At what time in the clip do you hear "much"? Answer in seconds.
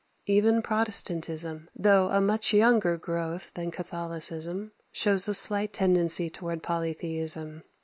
2.21-2.55